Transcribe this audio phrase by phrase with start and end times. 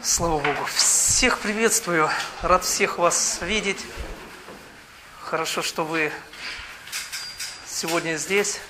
[0.00, 0.64] Слава Богу.
[0.66, 2.08] Всех приветствую.
[2.42, 3.84] Рад всех вас видеть.
[5.20, 6.12] Хорошо, что вы
[7.66, 8.60] сегодня здесь.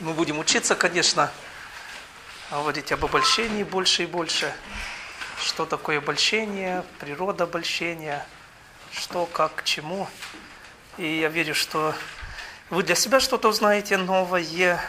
[0.00, 1.30] Мы будем учиться, конечно,
[2.50, 4.52] говорить об обольщении больше и больше.
[5.40, 8.26] Что такое обольщение, природа обольщения,
[8.90, 10.08] что, как, к чему.
[10.96, 11.94] И я верю, что
[12.68, 14.80] вы для себя что-то узнаете новое,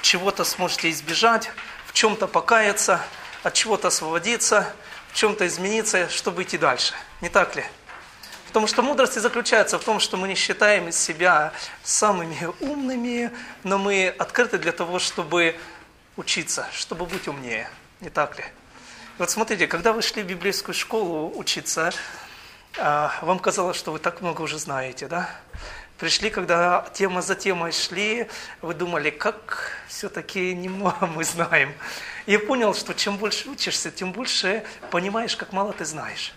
[0.00, 1.50] чего-то сможете избежать,
[1.96, 3.00] чем-то покаяться,
[3.42, 4.70] от чего-то освободиться,
[5.12, 6.92] в чем-то измениться, чтобы идти дальше.
[7.22, 7.64] Не так ли?
[8.48, 13.30] Потому что мудрость и заключается в том, что мы не считаем себя самыми умными,
[13.64, 15.56] но мы открыты для того, чтобы
[16.18, 17.70] учиться, чтобы быть умнее.
[18.00, 18.44] Не так ли?
[19.16, 21.94] Вот смотрите, когда вы шли в библейскую школу учиться,
[22.78, 25.30] а, вам казалось, что вы так много уже знаете, да?
[25.98, 28.28] Пришли, когда тема за темой шли,
[28.60, 31.72] вы думали, как все-таки немного мы знаем.
[32.26, 36.34] Я понял, что чем больше учишься, тем больше понимаешь, как мало ты знаешь.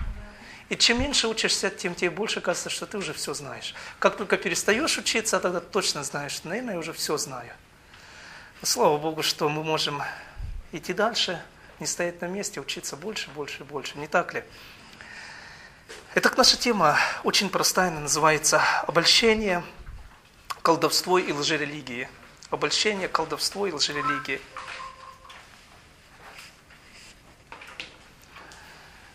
[0.70, 3.74] И чем меньше учишься, тем тебе больше кажется, что ты уже все знаешь.
[3.98, 7.52] Как только перестаешь учиться, тогда точно знаешь, что, наверное, я уже все знаю.
[8.62, 10.02] Но, слава Богу, что мы можем
[10.72, 11.42] идти дальше,
[11.80, 13.98] не стоять на месте, учиться больше, больше, больше.
[13.98, 14.44] Не так ли?
[16.16, 19.64] Итак, наша тема очень простая, она называется «Обольщение,
[20.64, 22.10] колдовство и лжерелигии».
[22.50, 24.42] Обольщение, колдовство и лжерелигии.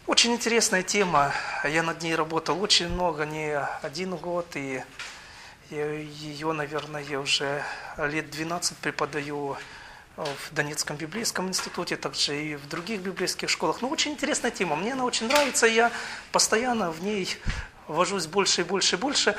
[0.06, 1.32] Очень интересная тема,
[1.64, 4.80] я над ней работал очень много, не один год, и
[5.70, 7.64] ее, наверное, я уже
[7.98, 9.56] лет 12 преподаю
[10.16, 13.82] в Донецком библейском институте, также и в других библейских школах.
[13.82, 15.90] Но очень интересная тема, мне она очень нравится, я
[16.30, 17.28] постоянно в ней
[17.88, 19.36] вожусь больше и больше и больше.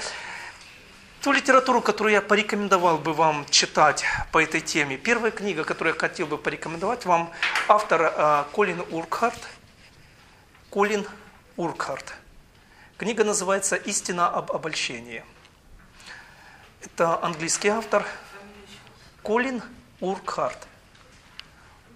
[1.22, 6.00] Ту литературу, которую я порекомендовал бы вам читать по этой теме, первая книга, которую я
[6.00, 7.32] хотел бы порекомендовать вам,
[7.68, 9.40] автор э, Колин Уркхарт.
[10.70, 11.08] Колин
[11.56, 12.14] Уркхарт.
[12.98, 15.24] Книга называется «Истина об обольщении».
[16.84, 18.06] Это английский автор
[19.24, 19.64] Колин
[20.00, 20.68] Уркхарт.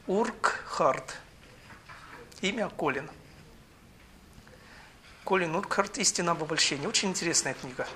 [0.09, 1.17] Уркхарт.
[2.41, 3.07] Имя Колин.
[5.23, 6.87] Колин Уркхарт «Истина об обольщении».
[6.87, 7.87] Очень интересная книга.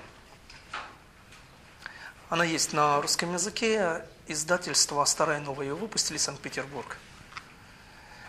[2.28, 4.04] Она есть на русском языке.
[4.28, 6.98] Издательство «Старое новое» ее выпустили Санкт-Петербург.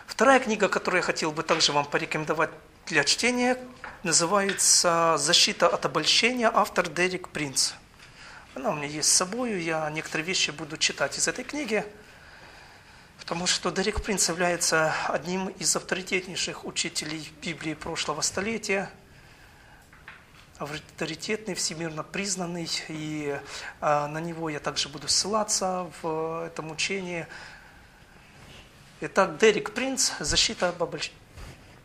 [0.08, 2.50] Вторая книга, которую я хотел бы также вам порекомендовать
[2.86, 3.56] для чтения,
[4.02, 7.74] называется «Защита от обольщения», автор Дерек Принц–
[8.56, 11.84] она у меня есть с собой, я некоторые вещи буду читать из этой книги,
[13.26, 18.88] потому что Дерек Принц является одним из авторитетнейших учителей Библии прошлого столетия,
[20.58, 23.36] авторитетный, всемирно признанный, и
[23.80, 27.26] а, на него я также буду ссылаться в этом учении.
[29.00, 30.72] Итак, Дерек Принц «Защита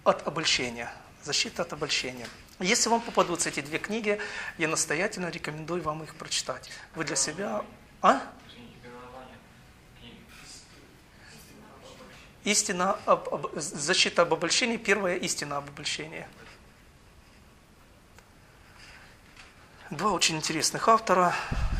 [0.03, 0.93] от обольщения».
[1.23, 2.27] Защита от обольщения.
[2.59, 4.19] Если вам попадутся эти две книги,
[4.59, 6.69] я настоятельно рекомендую вам их прочитать.
[6.93, 7.65] Вы для себя...
[8.03, 8.21] А?
[12.43, 16.25] Истина об, об, защита об обольщении, первая истина об обольщении.
[19.91, 21.35] Два очень интересных автора.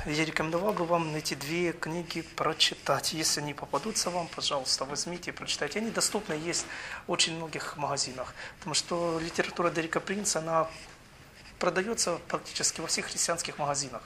[0.05, 3.13] Я рекомендовал бы вам эти две книги прочитать.
[3.13, 5.79] Если они попадутся вам, пожалуйста, возьмите и прочитайте.
[5.79, 6.67] Они доступны, есть
[7.07, 8.35] в очень многих магазинах.
[8.59, 10.67] Потому что литература Дерека Принца, она
[11.57, 14.03] продается практически во всех христианских магазинах.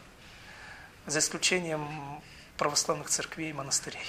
[1.06, 2.22] За исключением
[2.58, 4.06] православных церквей и монастырей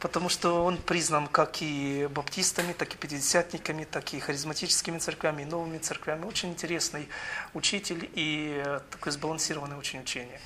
[0.00, 5.44] потому что он признан как и баптистами, так и пятидесятниками, так и харизматическими церквями, и
[5.44, 6.24] новыми церквями.
[6.24, 7.08] Очень интересный
[7.54, 10.40] учитель и такое сбалансированное очень учение.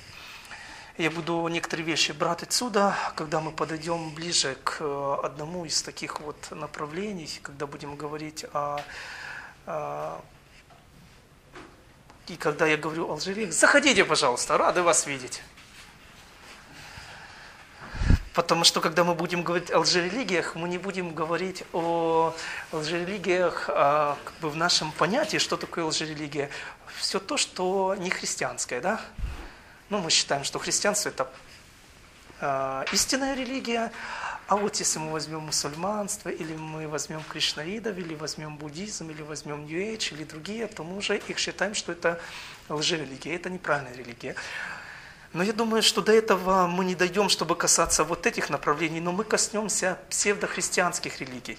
[0.97, 6.19] Я буду некоторые вещи брать отсюда, когда мы подойдем ближе к э, одному из таких
[6.19, 8.79] вот направлений, когда будем говорить о,
[9.65, 10.21] о
[12.27, 15.41] и когда я говорю о лжевеях, заходите, пожалуйста, рады вас видеть.
[18.33, 22.33] Потому что когда мы будем говорить о лжерелигиях, мы не будем говорить о
[22.71, 26.49] лжерелигиях а, как бы в нашем понятии, что такое лжерелигия.
[26.97, 29.01] Все то, что не христианское, да?
[29.89, 31.29] Ну, мы считаем, что христианство это
[32.39, 33.91] а, истинная религия,
[34.47, 39.65] а вот если мы возьмем мусульманство, или мы возьмем кришнаидов, или возьмем буддизм, или возьмем
[39.65, 42.19] New или другие, то мы уже их считаем, что это
[42.69, 44.35] лжерелигия, это неправильная религия.
[45.33, 49.13] Но я думаю, что до этого мы не дойдем, чтобы касаться вот этих направлений, но
[49.13, 51.57] мы коснемся псевдохристианских религий.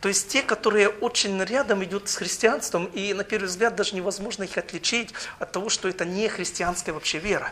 [0.00, 4.42] То есть те, которые очень рядом идут с христианством, и на первый взгляд даже невозможно
[4.42, 7.50] их отличить от того, что это не христианская вообще вера.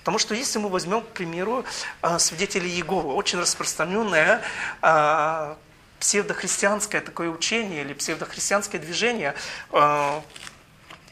[0.00, 1.64] Потому что если мы возьмем, к примеру,
[2.02, 4.42] а, свидетелей Иеговы, очень распространенное
[4.82, 5.56] а,
[5.98, 9.34] псевдохристианское такое учение или псевдохристианское движение,
[9.72, 10.22] а,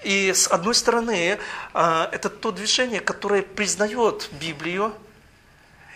[0.04, 1.38] и с одной стороны,
[1.72, 4.94] это то движение, которое признает Библию,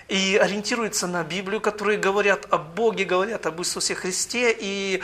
[0.09, 5.03] и ориентируется на Библию, которые говорят о Боге, говорят об Иисусе Христе, и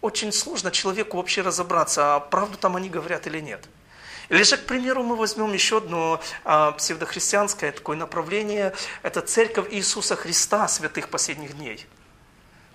[0.00, 3.68] очень сложно человеку вообще разобраться, а правду там они говорят или нет.
[4.28, 10.16] Или же, к примеру, мы возьмем еще одно а, псевдохристианское такое направление, это Церковь Иисуса
[10.16, 11.86] Христа святых последних дней.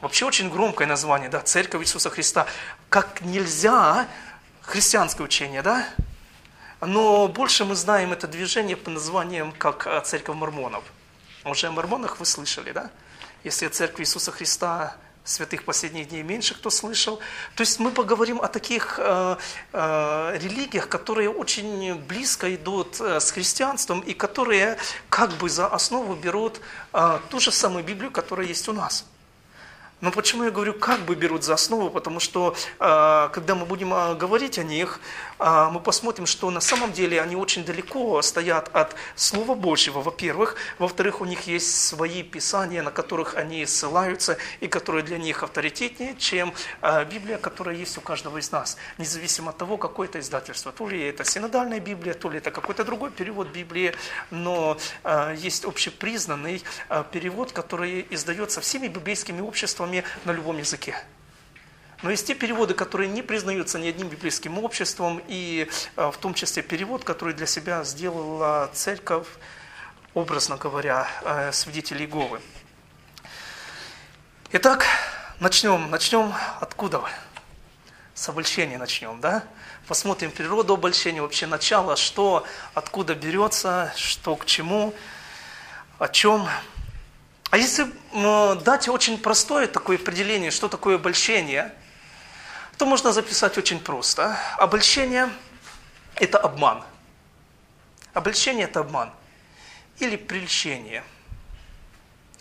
[0.01, 2.47] Вообще очень громкое название, да, Церковь Иисуса Христа.
[2.89, 4.07] Как нельзя
[4.63, 5.87] христианское учение, да?
[6.81, 10.83] Но больше мы знаем это движение под названием как а, Церковь Мормонов.
[11.45, 12.89] Уже о мормонах вы слышали, да?
[13.43, 17.19] Если Церковь Иисуса Христа святых последних дней меньше кто слышал.
[17.55, 19.37] То есть мы поговорим о таких э,
[19.71, 24.77] э, религиях, которые очень близко идут э, с христианством и которые
[25.09, 26.59] как бы за основу берут
[26.91, 29.05] э, ту же самую Библию, которая есть у нас.
[30.03, 31.89] Но почему я говорю, как бы берут за основу?
[31.89, 34.99] Потому что, э, когда мы будем э, говорить о них,
[35.39, 40.57] а, мы посмотрим, что на самом деле они очень далеко стоят от Слова Божьего, во-первых.
[40.77, 46.15] Во-вторых, у них есть свои писания, на которых они ссылаются, и которые для них авторитетнее,
[46.17, 46.53] чем
[47.09, 48.77] Библия, которая есть у каждого из нас.
[48.97, 50.71] Независимо от того, какое это издательство.
[50.71, 53.93] То ли это синодальная Библия, то ли это какой-то другой перевод Библии.
[54.31, 54.77] Но
[55.35, 56.63] есть общепризнанный
[57.11, 59.92] перевод, который издается всеми библейскими обществами
[60.25, 60.95] на любом языке.
[62.03, 66.33] Но есть те переводы, которые не признаются ни одним библейским обществом, и э, в том
[66.33, 69.27] числе перевод, который для себя сделала церковь,
[70.13, 72.41] образно говоря, э, свидетелей Иеговы.
[74.51, 74.85] Итак,
[75.39, 75.89] начнем.
[75.89, 77.01] Начнем откуда?
[78.13, 79.45] С обольщения начнем, да?
[79.87, 84.93] Посмотрим природу обольщения, вообще начало, что, откуда берется, что к чему,
[85.99, 86.47] о чем.
[87.53, 87.85] А если
[88.63, 91.71] дать очень простое такое определение, что такое обольщение–
[92.79, 94.35] то можно записать очень просто.
[94.57, 95.29] Обольщение–
[96.15, 96.83] это обман.
[98.15, 99.13] Обольщение– это обман.
[99.99, 101.03] Или прельщение.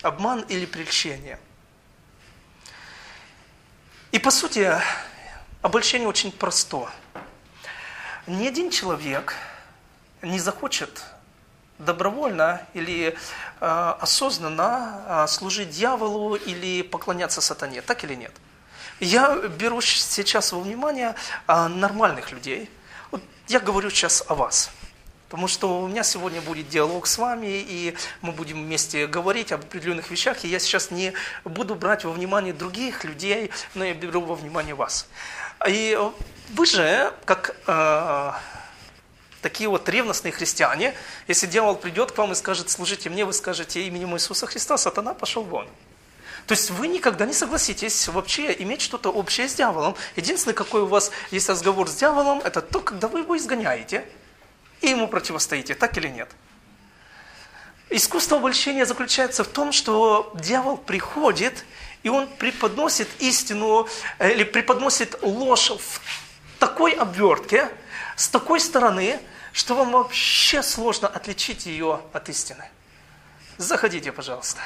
[0.00, 1.38] Обман или прельщение.
[4.12, 4.75] И по сути,
[5.61, 6.88] обольщение очень просто.
[8.26, 9.35] Ни один человек
[10.23, 11.05] не захочет
[11.84, 13.14] добровольно или
[13.61, 17.82] э, осознанно э, служить дьяволу или поклоняться сатане.
[17.82, 18.32] Так или нет?
[19.00, 22.70] Я беру сейчас во внимание а, нормальных людей.
[23.11, 24.70] Вот я говорю сейчас о вас.
[25.29, 29.62] Потому что у меня сегодня будет диалог с вами, и мы будем вместе говорить об
[29.62, 31.14] определенных вещах, и я сейчас не
[31.44, 35.08] буду брать во внимание других людей, но я беру во внимание вас.
[35.67, 35.99] И
[36.50, 38.32] вы же, как э,
[39.43, 40.94] такие вот ревностные христиане,
[41.29, 45.12] если дьявол придет к вам и скажет, служите мне, вы скажете именем Иисуса Христа, сатана
[45.12, 45.69] пошел вон.
[46.47, 49.94] То есть вы никогда не согласитесь вообще иметь что-то общее с дьяволом.
[50.17, 54.05] Единственное, какой у вас есть разговор с дьяволом, это то, когда вы его изгоняете
[54.81, 56.29] и ему противостоите, так или нет.
[57.91, 61.65] Искусство обольщения заключается в том, что дьявол приходит,
[62.03, 63.87] и он преподносит истину,
[64.19, 66.00] э, или преподносит ложь в
[66.59, 67.69] такой обвертке,
[68.17, 69.21] с такой стороны,
[69.53, 72.65] что вам вообще сложно отличить ее от истины.
[73.59, 74.61] Заходите, пожалуйста.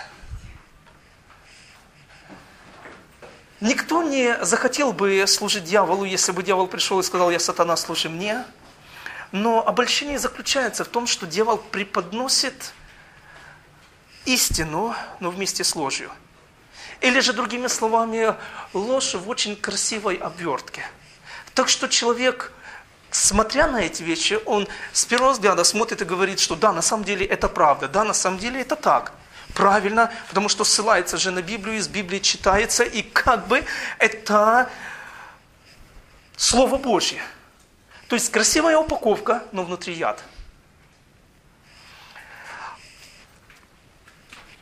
[3.60, 8.08] Никто не захотел бы служить дьяволу, если бы дьявол пришел и сказал, я сатана, служи
[8.08, 8.44] мне.
[9.32, 12.74] Но обольщение заключается в том, что дьявол преподносит
[14.24, 16.10] истину, но вместе с ложью.
[17.00, 18.34] Или же, другими словами,
[18.72, 20.84] ложь в очень красивой обвертке.
[21.54, 22.52] Так что человек,
[23.16, 27.04] смотря на эти вещи, он с первого взгляда смотрит и говорит, что да, на самом
[27.04, 29.12] деле это правда, да, на самом деле это так–
[29.56, 33.64] правильно, потому что ссылается же на Библию, из Библии читается, и как бы
[33.98, 34.70] это
[36.36, 37.22] Слово Божье.
[38.08, 40.22] То есть красивая упаковка, но внутри яд.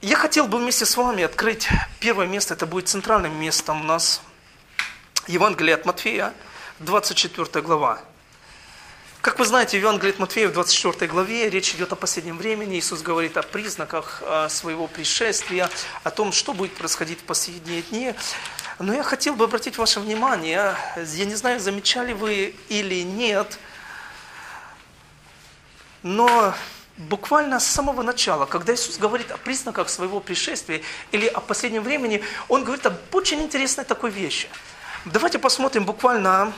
[0.00, 1.68] Я хотел бы вместе с вами открыть
[1.98, 4.22] первое место, это будет центральным местом у нас.
[5.26, 6.32] Евангелие от Матфея,
[6.78, 8.00] 24 глава.
[9.24, 12.78] Как вы знаете, в Евангелии от Матфея в 24 главе речь идет о последнем времени.
[12.78, 15.70] Иисус говорит о признаках э, своего пришествия,
[16.02, 18.12] о том, что будет происходить в последние дни.
[18.78, 23.58] Но я хотел бы обратить ваше внимание, я не знаю, замечали вы или нет,
[26.02, 26.52] но
[26.98, 32.22] буквально с самого начала, когда Иисус говорит о признаках своего пришествия или о последнем времени,
[32.48, 34.50] Он говорит об очень интересной такой вещи.
[35.06, 36.52] Давайте посмотрим буквально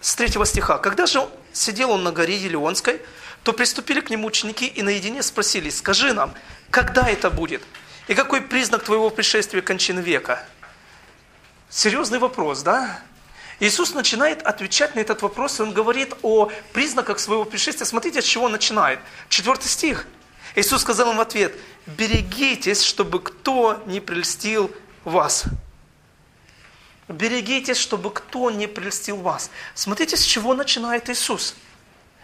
[0.00, 0.78] с третьего стиха.
[0.78, 3.00] «Когда же сидел он на горе Елеонской,
[3.42, 6.34] то приступили к нему ученики и наедине спросили, скажи нам,
[6.70, 7.62] когда это будет?
[8.06, 10.44] И какой признак твоего пришествия кончины века?
[11.70, 13.00] Серьезный вопрос, да?
[13.60, 17.86] Иисус начинает отвечать на этот вопрос, и Он говорит о признаках своего пришествия.
[17.86, 19.00] Смотрите, с чего он начинает.
[19.28, 20.06] Четвертый стих.
[20.54, 21.54] Иисус сказал им в ответ,
[21.86, 24.70] берегитесь, чтобы кто не прельстил
[25.04, 25.44] вас.
[27.08, 29.50] Берегитесь, чтобы кто не прельстил вас.
[29.74, 31.54] Смотрите, с чего начинает Иисус.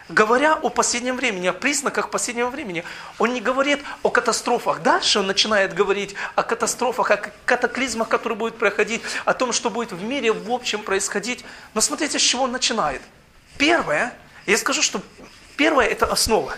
[0.07, 2.83] Говоря о последнем времени, о признаках последнего времени,
[3.17, 4.83] он не говорит о катастрофах.
[4.83, 9.91] Дальше он начинает говорить о катастрофах, о катаклизмах, которые будут проходить, о том, что будет
[9.91, 11.43] в мире в общем происходить.
[11.73, 13.01] Но смотрите, с чего он начинает.
[13.57, 14.15] Первое,
[14.45, 15.01] я скажу, что
[15.57, 16.55] первое– это основа.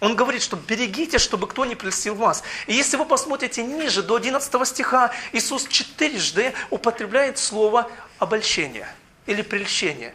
[0.00, 2.42] Он говорит, что берегите, чтобы кто не прельстил вас.
[2.66, 8.88] И если вы посмотрите ниже, до 11 стиха, Иисус четырежды употребляет слово обольщение
[9.26, 10.14] или прельщение.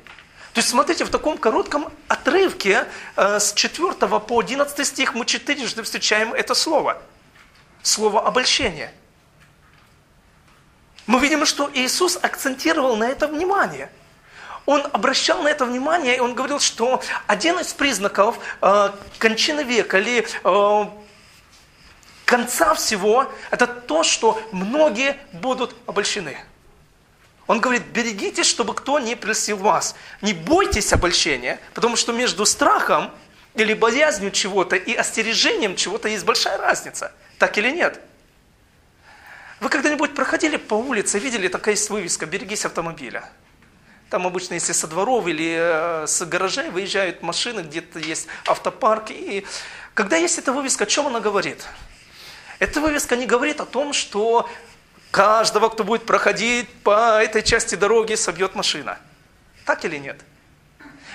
[0.54, 5.84] То есть, смотрите, в таком коротком отрывке э, с 4 по 11 стих мы четырежды
[5.84, 7.02] встречаем это слово.
[7.84, 8.92] Слово обольщение.
[11.06, 13.92] Мы видим, что Иисус акцентировал на это внимание–
[14.66, 20.00] он обращал на это внимание, и он говорил, что один из признаков э, кончины века
[20.00, 20.86] или э,
[22.26, 26.38] конца всего, это то, что многие будут обольщены.
[27.48, 29.96] Он говорит, берегитесь, чтобы кто не прельстил вас.
[30.22, 33.12] Не бойтесь обольщения, потому что между страхом
[33.54, 37.14] или боязнью чего-то и остережением чего-то есть большая разница.
[37.38, 38.02] Так или нет?
[39.60, 43.30] Вы когда-нибудь проходили по улице, видели такая есть вывеска «Берегись автомобиля»?
[44.10, 49.10] Там обычно, если со дворов или э, с гаражей выезжают машины, где-то есть автопарк.
[49.10, 49.46] И
[49.94, 51.66] когда есть эта вывеска, о чем она говорит?
[52.60, 54.48] Эта вывеска не говорит о том, что
[55.12, 59.00] каждого, кто будет проходить по этой части дороги, собьет машина.
[59.66, 60.22] Так или нет?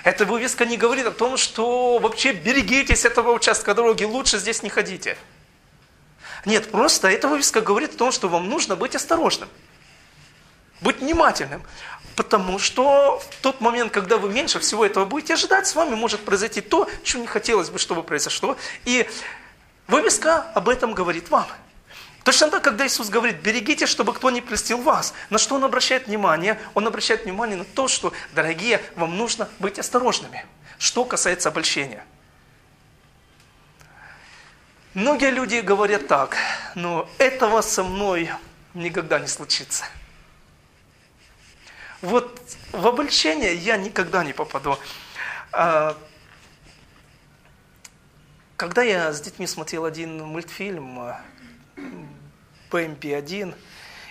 [0.02, 4.70] Эта вывеска не говорит о том, что вообще берегитесь этого участка дороги, лучше здесь не
[4.70, 5.16] ходите.
[6.46, 9.48] Нет, просто эта вывеска говорит о том, что вам нужно быть осторожным,
[10.80, 11.62] быть внимательным.
[12.16, 16.24] Потому что в тот момент, когда вы меньше всего этого будете ожидать, с вами может
[16.24, 18.56] произойти то, что не хотелось бы, чтобы произошло.
[18.84, 19.08] И
[19.86, 21.46] вывеска об этом говорит вам.
[22.24, 25.14] Точно так, когда Иисус говорит, берегите, чтобы кто не простил вас.
[25.30, 26.60] На что Он обращает внимание?
[26.74, 30.44] Он обращает внимание на то, что, дорогие, вам нужно быть осторожными.
[30.78, 32.04] Что касается обольщения.
[34.92, 36.36] Многие люди говорят так,
[36.74, 38.30] но этого со мной
[38.74, 39.84] никогда не случится–
[42.02, 42.40] вот
[42.72, 44.78] в обольщение я никогда не попаду.
[45.52, 45.96] А,
[48.56, 51.14] когда я с детьми смотрел один мультфильм
[52.70, 53.54] «Бэмби-1»,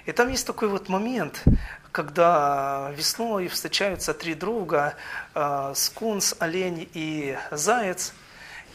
[0.05, 1.43] и там есть такой вот момент,
[1.91, 4.96] когда весной встречаются три друга,
[5.34, 8.13] а, скунс, олень и заяц–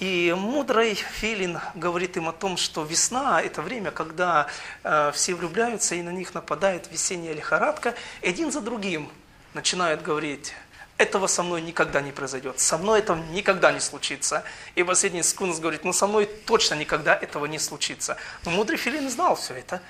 [0.00, 4.48] и мудрый Филин говорит им о том, что весна– это время, когда
[4.82, 7.94] э, все влюбляются и на них нападает весенняя лихорадка.
[8.22, 9.08] И один за другим
[9.54, 10.54] начинают говорить,
[10.96, 14.44] этого со мной никогда не произойдет, со мной этого никогда не случится.
[14.74, 18.16] И последний скунс говорит, ну со мной точно никогда этого не случится.
[18.44, 19.82] Но мудрый Филин знал все это.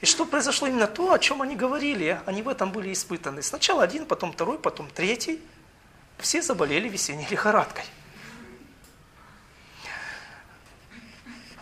[0.00, 3.42] И что произошло именно то, о чем они говорили, они в этом были испытаны.
[3.42, 5.40] Сначала один, потом второй, потом третий.
[6.18, 7.84] Все заболели весенней лихорадкой.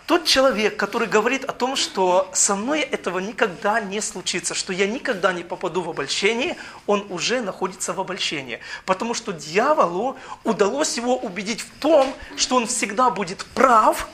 [0.06, 4.86] Тот человек, который говорит о том, что со мной этого никогда не случится, что я
[4.86, 8.60] никогда не попаду в обольщение, он уже находится в обольщении.
[8.84, 14.08] Потому что дьяволу удалось его убедить в том, что он всегда будет прав,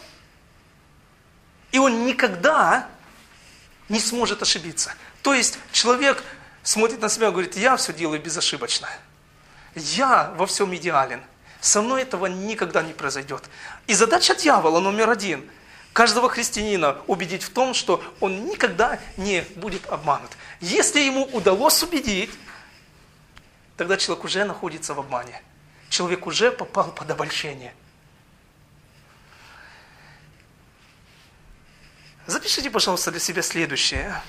[1.72, 2.88] и он никогда
[3.90, 4.94] не сможет ошибиться.
[5.20, 6.24] То есть человек
[6.62, 8.88] смотрит на себя и говорит, я все делаю безошибочно.
[9.74, 11.20] Я во всем идеален.
[11.60, 13.42] Со мной этого никогда не произойдет.
[13.86, 15.46] И задача дьявола номер один–
[15.92, 20.30] каждого христианина убедить в том, что он никогда не будет обманут.
[20.60, 22.30] Если ему удалось убедить,
[23.76, 25.42] тогда человек уже находится в обмане.
[25.88, 27.74] Человек уже попал под обольщение.
[32.26, 34.22] Запишите, пожалуйста, для себя следующее.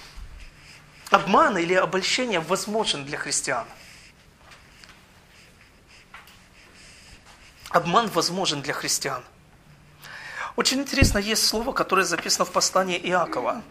[1.11, 3.67] Обман или обольщение возможен для христиан.
[7.69, 9.23] Обман возможен для христиан.
[10.55, 13.63] Очень интересно, есть слово, которое записано в послании Иакова.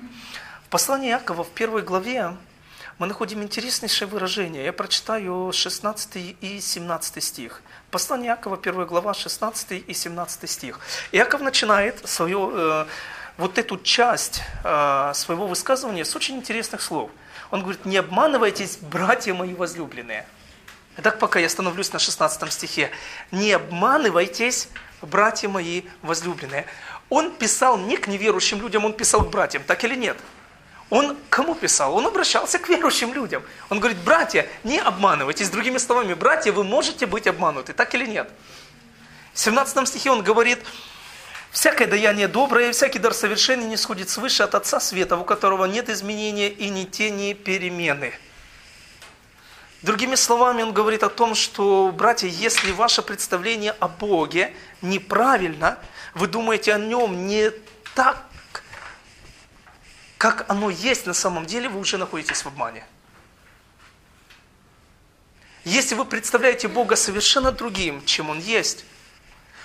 [0.65, 2.37] В послании Иакова в первой главе
[2.99, 4.65] мы находим интереснейшее выражение.
[4.65, 7.63] Я прочитаю 16 и 17 стих.
[7.93, 10.81] Послание Иакова, первая глава, 16 и 17 стих.
[11.13, 12.87] Иаков начинает свою, э,
[13.37, 17.13] вот эту часть э, своего высказывания с очень интересных слов.
[17.53, 20.27] Он говорит, не обманывайтесь, братья мои возлюбленные.
[20.97, 22.91] Итак, пока я остановлюсь на 16 стихе.
[23.31, 24.69] Не обманывайтесь,
[25.03, 26.67] братья мои возлюбленные.
[27.09, 30.17] Он писал не к неверующим людям, он писал к братьям, так или нет?
[30.91, 31.95] Он кому писал?
[31.95, 33.43] Он обращался к верующим людям.
[33.71, 35.49] Он говорит, братья, не обманывайтесь.
[35.49, 38.31] Другими словами, братья, вы можете быть обмануты, так или нет?
[39.33, 40.59] В 17 стихе он говорит,
[41.53, 45.91] Всякое даяние доброе, всякий дар совершенный не сходит свыше от Отца Света, у которого нет
[45.91, 48.15] изменения и ни тени перемены.
[49.83, 55.79] Другими словами, он говорит о том, что, братья, если ваше представление о Боге неправильно,
[56.15, 57.51] вы думаете о нем не
[57.97, 58.25] так,
[60.19, 62.85] как оно есть на самом деле, вы уже находитесь в обмане.
[65.65, 68.85] Если вы представляете Бога совершенно другим, чем Он есть,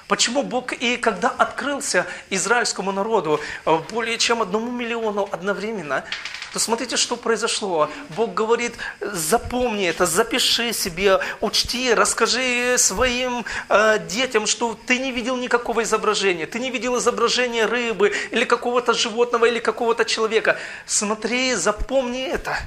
[0.07, 6.05] Почему Бог и когда открылся израильскому народу э, более чем одному миллиону одновременно,
[6.53, 7.89] то смотрите, что произошло.
[8.09, 15.37] Бог говорит, запомни это, запиши себе, учти, расскажи своим э, детям, что ты не видел
[15.37, 20.57] никакого изображения, ты не видел изображения рыбы или какого-то животного или какого-то человека.
[20.85, 22.57] Смотри, запомни это.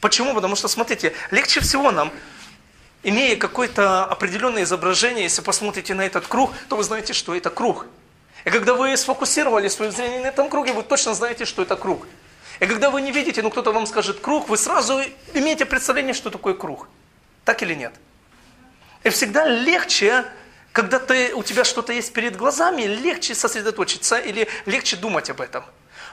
[0.00, 0.34] Почему?
[0.34, 2.10] Потому что, смотрите, легче всего нам
[3.02, 7.86] имея какое-то определенное изображение, если посмотрите на этот круг, то вы знаете, что это круг.
[8.44, 12.06] И когда вы сфокусировали свое зрение на этом круге, вы точно знаете, что это круг.
[12.60, 15.00] И когда вы не видите, ну кто-то вам скажет круг, вы сразу
[15.34, 16.88] имеете представление, что такое круг.
[17.44, 17.94] Так или нет?
[19.02, 20.24] И всегда легче,
[20.72, 25.64] когда ты, у тебя что-то есть перед глазами, легче сосредоточиться или легче думать об этом.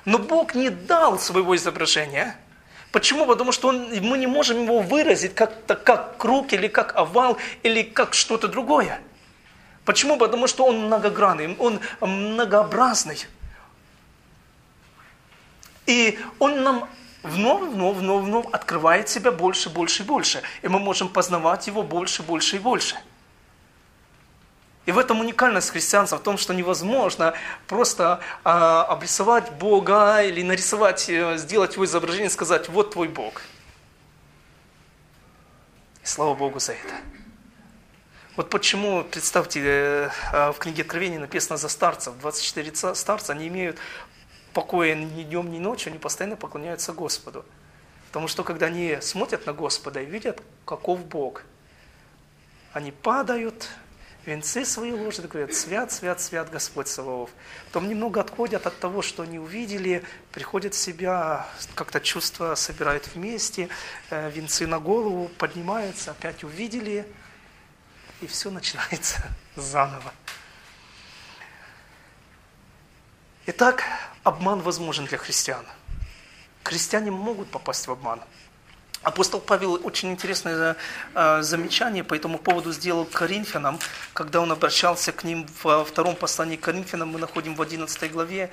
[0.06, 2.40] Но Бог не дал своего изображения–
[2.92, 3.26] Почему?
[3.26, 7.84] Потому что он, мы не можем его выразить как-то как круг, или как овал, или
[7.84, 9.02] как что-то другое.
[9.86, 10.18] Почему?
[10.18, 13.26] Потому что он многогранный, он многообразный.
[15.88, 16.90] И он нам
[17.24, 20.44] вновь, вновь, вновь, вновь открывает себя больше, больше и больше.
[20.62, 22.96] И мы можем познавать его больше, больше и больше.
[24.86, 27.34] И в этом уникальность христианства, в том, что невозможно
[27.68, 33.42] просто э, обрисовать Бога или нарисовать, э, сделать его изображение и сказать, вот твой Бог.
[36.04, 36.94] И слава Богу за это.
[38.38, 43.78] Вот почему, представьте, э, э в книге Откровения написано за старцев, 24 старца, они имеют
[44.58, 47.46] покоя ни днем, ни ночью, они постоянно поклоняются Господу.
[48.08, 51.44] Потому что когда они смотрят на Господа и видят, каков Бог,
[52.74, 53.70] они падают,
[54.26, 57.30] венцы свои ложат, говорят, свят, свят, свят Господь Саваоф.
[57.68, 63.70] Потом немного отходят от того, что они увидели, приходят в себя, как-то чувства собирают вместе,
[64.10, 67.06] э, венцы на голову, поднимаются, опять увидели,
[68.22, 69.22] и все начинается
[69.56, 70.12] заново.
[73.46, 73.86] Итак,
[74.28, 75.66] обман возможен для христиан.
[76.64, 78.22] Христиане могут попасть в обман–
[79.04, 80.76] Апостол Павел очень интересное
[81.14, 83.80] э, замечание по этому поводу сделал Коринфянам,
[84.14, 88.50] когда он обращался к ним во втором послании к Коринфянам, мы находим в 11 главе,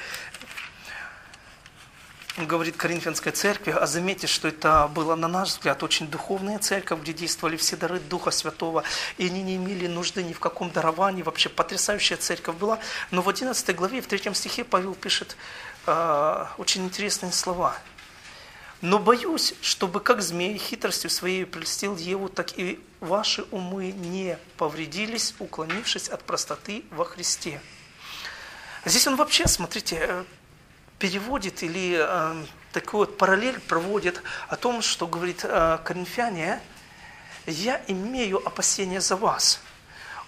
[2.36, 7.12] говорит Коринфянской церкви, а заметьте, что это была, на наш взгляд, очень духовная церковь, где
[7.12, 8.84] действовали все дары Духа Святого,
[9.18, 12.78] и они не имели нужды ни в каком даровании, вообще потрясающая церковь была.
[13.10, 15.36] Но в 11 главе, в 3 стихе Павел пишет
[15.86, 17.76] э, очень интересные слова–
[18.84, 25.34] но боюсь, чтобы как змей хитростью своей прельстил Еву, так и ваши умы не повредились,
[25.38, 27.62] уклонившись от простоты во Христе.
[28.84, 30.24] Здесь он вообще, смотрите, э,
[30.98, 36.61] переводит или э, такой вот параллель проводит о том, что говорит э, коринфяне,
[37.46, 39.61] я имею опасения за вас.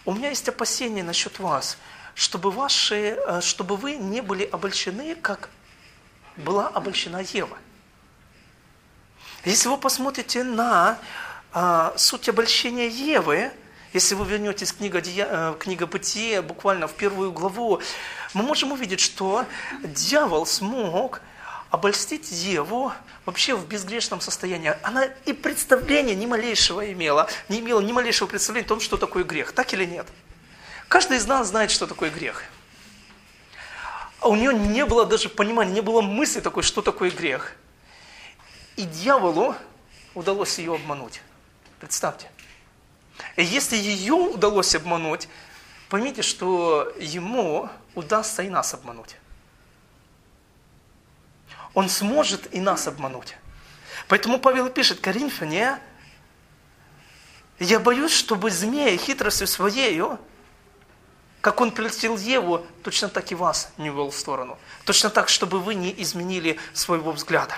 [0.04, 1.78] У меня есть опасения насчет вас,
[2.14, 5.50] чтобы, ваши, э, чтобы вы не были обольщены, как
[6.36, 7.56] была обольщена Ева.
[9.44, 10.98] Если вы посмотрите на
[11.52, 13.50] а, суть обольщения Евы,
[13.92, 17.80] если вы вернетесь к книге, э, книга Бытия, буквально в первую главу,
[18.36, 19.46] мы можем увидеть, что
[19.82, 21.22] дьявол смог
[21.70, 22.92] обольстить Еву
[23.24, 24.76] вообще в безгрешном состоянии.
[24.82, 29.24] Она и представления ни малейшего имела, не имела ни малейшего представления о том, что такое
[29.24, 29.52] грех.
[29.52, 30.06] Так или нет?
[30.86, 32.44] Каждый из нас знает, что такое грех.
[34.20, 37.52] А у нее не было даже понимания, не было мысли такой, что такое грех.
[38.76, 39.54] И дьяволу
[40.14, 41.22] удалось ее обмануть.
[41.80, 42.30] Представьте.
[43.36, 45.26] И если ее удалось обмануть,
[45.88, 49.16] поймите, что ему удастся и нас обмануть.
[51.74, 53.36] Он сможет и нас обмануть.
[54.08, 55.78] Поэтому Павел пишет, Коринфяне,
[57.58, 60.18] я боюсь, чтобы змея хитростью своею,
[61.40, 64.58] как он прельстил Еву, точно так и вас не вел в сторону.
[64.84, 67.56] Точно так, чтобы вы не изменили своего взгляда.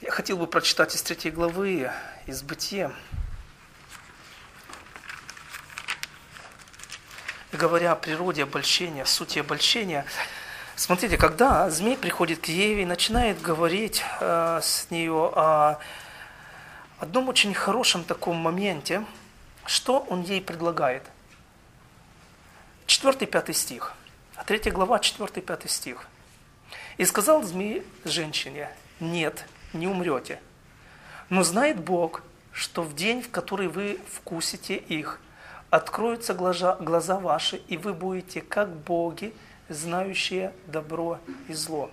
[0.00, 1.90] Я хотел бы прочитать из третьей главы,
[2.26, 2.92] из Бытия.
[7.52, 10.04] Говоря о природе обольщения, сути обольщения,
[10.76, 15.78] смотрите, когда змей приходит к Еве и начинает говорить э, с нее о
[16.98, 19.04] одном очень хорошем таком моменте,
[19.64, 21.02] что он ей предлагает.
[22.86, 23.92] 4-5 стих.
[24.46, 26.06] 3 глава, 4-5 стих.
[26.96, 30.40] «И сказал змей женщине, нет, не умрете.
[31.28, 35.20] Но знает Бог, что в день, в который вы вкусите их,
[35.70, 39.34] откроются глаза, глаза ваши, и вы будете как боги,
[39.68, 41.90] знающие добро и зло.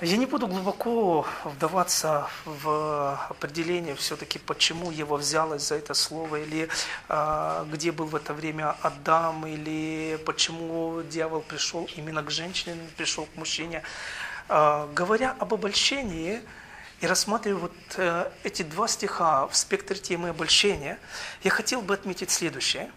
[0.00, 6.68] Я не буду глубоко вдаваться в определение все-таки, почему Ева взялась за это слово, или
[7.08, 13.26] а, где был в это время Адам, или почему дьявол пришел именно к женщине, пришел
[13.26, 13.84] к мужчине.
[14.48, 16.40] А, говоря об обольщении
[17.02, 21.00] и рассматривая вот э, эти два стиха в спектре темы обольщения,
[21.42, 22.92] я хотел бы отметить следующее.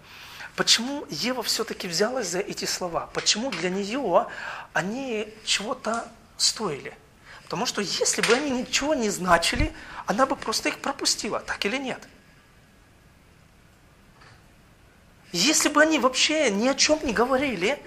[0.56, 3.10] Почему Ева все-таки взялась за эти слова?
[3.14, 4.28] Почему для нее
[4.74, 6.96] они чего-то стоили.
[7.46, 9.74] Потому что если бы они ничего не значили,
[10.06, 12.08] она бы просто их пропустила, так или нет?
[15.32, 17.82] Если бы они вообще ни о чем не говорили,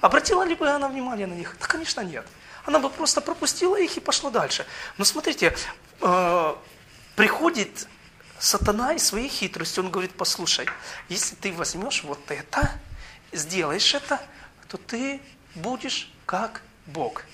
[0.00, 1.56] обратила ли бы она внимание на них?
[1.60, 2.24] Да, конечно, нет.
[2.64, 4.66] Она бы просто пропустила их и пошла дальше.
[4.98, 5.56] Но смотрите,
[6.00, 6.54] э,
[7.16, 7.86] приходит
[8.38, 10.66] сатана и своей хитростью, он говорит, послушай,
[11.08, 12.72] если ты возьмешь вот это,
[13.32, 14.20] сделаешь это,
[14.68, 15.20] то ты
[15.54, 17.24] будешь как Бог.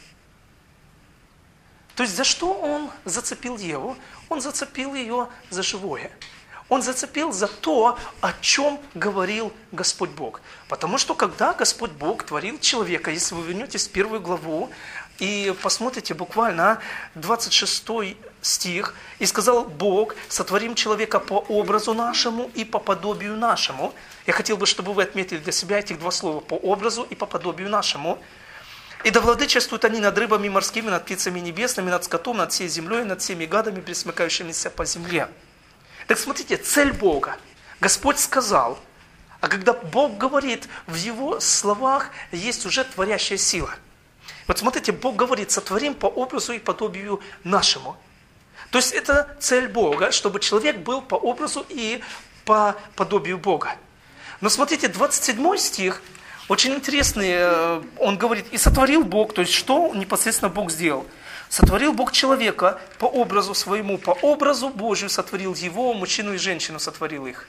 [1.95, 3.97] То есть за что он зацепил Еву?
[4.29, 6.11] Он зацепил ее за живое.
[6.69, 10.41] Он зацепил за то, о чем говорил Господь Бог.
[10.69, 14.71] Потому что когда Господь Бог творил человека, если вы вернетесь в первую главу
[15.19, 16.81] и посмотрите буквально
[17.15, 23.95] 26 стих, и сказал Бог, сотворим человека по образу нашему и по подобию нашему.
[24.27, 27.27] Я хотел бы, чтобы вы отметили для себя этих два слова, по образу и по
[27.27, 28.19] подобию нашему.
[29.05, 33.05] И да владычествуют они над рыбами морскими, над птицами небесными, над скотом, над всей землей,
[33.05, 35.29] над всеми гадами, присмыкающимися по земле.
[36.07, 37.37] Так смотрите, цель Бога.
[37.81, 38.79] Господь сказал,
[39.41, 43.75] а когда Бог говорит, в Его словах есть уже творящая сила.
[44.47, 47.97] Вот смотрите, Бог говорит, сотворим по образу и подобию нашему.
[48.71, 52.03] То есть это цель Бога, чтобы человек был по образу и
[52.45, 53.77] по подобию Бога.
[54.41, 56.03] Но смотрите, 27 стих
[56.49, 61.07] очень интересный, э, он говорит, и сотворил Бог, то есть что непосредственно Бог сделал?
[61.49, 67.27] Сотворил Бог человека по образу своему, по образу Божию сотворил его, мужчину и женщину сотворил
[67.27, 67.49] их.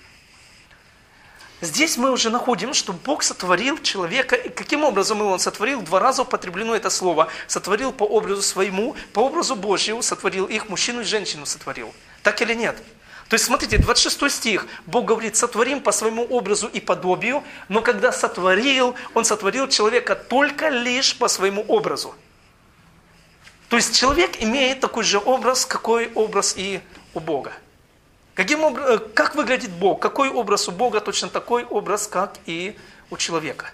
[1.59, 4.35] Здесь мы уже находим, что Бог сотворил человека.
[4.35, 5.81] И каким образом он сотворил?
[5.81, 7.29] Два раза употреблено это слово.
[7.47, 11.93] Сотворил по образу своему, по образу Божьему сотворил их, мужчину и женщину сотворил.
[12.21, 12.77] Так или нет?
[13.27, 18.11] То есть, смотрите, 26 стих, Бог говорит, сотворим по своему образу и подобию, но когда
[18.11, 22.15] сотворил, Он сотворил человека только лишь по своему образу.
[23.67, 26.79] То есть человек имеет такой же образ, какой образ и
[27.13, 27.51] у Бога.
[28.38, 30.00] Каким, э, как выглядит Бог?
[30.00, 31.02] Какой образ у Бога?
[31.02, 32.78] Точно такой образ, как и
[33.10, 33.71] у человека.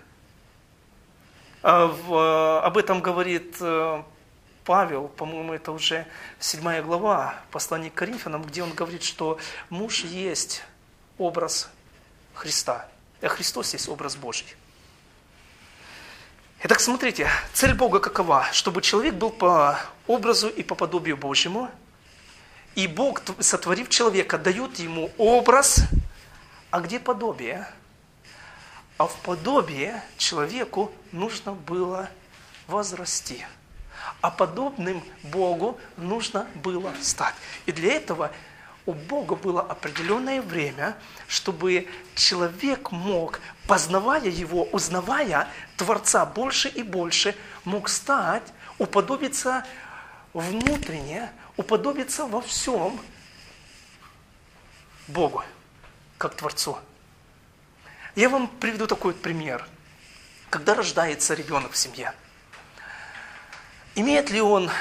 [1.62, 4.04] А э, об этом говорит э,
[4.64, 6.08] Павел, по-моему, это уже
[6.40, 9.38] седьмая глава послания к Коринфянам, где он говорит, что
[9.70, 10.64] муж есть
[11.18, 11.70] образ
[12.34, 12.88] Христа,
[13.22, 14.48] а Христос есть образ Божий.
[16.64, 18.48] Итак, смотрите, цель Бога какова?
[18.54, 21.70] Чтобы человек был по образу и по подобию Божьему,
[22.76, 25.84] и Бог, сотворив человека, дает ему образ,
[26.72, 27.68] а где подобие?
[28.98, 32.10] А в подобие человеку нужно было
[32.68, 33.46] возрасти
[34.22, 37.36] а подобным Богу нужно было стать.
[37.66, 38.32] И для этого
[38.86, 40.96] у Бога было определенное время,
[41.28, 48.44] чтобы человек мог, познавая Его, узнавая Творца больше и больше, мог стать,
[48.78, 49.66] уподобиться
[50.34, 53.00] внутренне, уподобиться во всем
[55.08, 55.44] Богу,
[56.18, 56.78] как Творцу.
[58.16, 59.68] Я вам приведу такой пример.
[60.50, 62.14] Когда рождается ребенок в семье–
[63.96, 64.72] Имеет ли он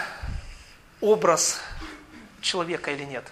[1.02, 1.60] образ
[2.40, 3.30] человека или нет?